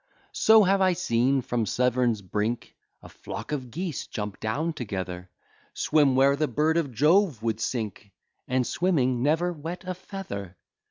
So 0.33 0.63
have 0.63 0.81
I 0.81 0.93
seen 0.93 1.43
from 1.43 1.67
Severn's 1.67 2.23
brink 2.23 2.75
A 3.03 3.09
flock 3.09 3.51
of 3.51 3.69
geese 3.69 4.07
jump 4.07 4.39
down 4.39 4.73
together; 4.73 5.29
Swim 5.75 6.15
where 6.15 6.35
the 6.35 6.47
bird 6.47 6.77
of 6.77 6.91
Jove 6.91 7.43
would 7.43 7.59
sink, 7.59 8.11
And, 8.47 8.65
swimming, 8.65 9.21
never 9.21 9.53
wet 9.53 9.83
a 9.85 9.93
feather. 9.93 10.57